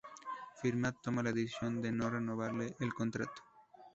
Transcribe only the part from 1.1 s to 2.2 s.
la decisión de no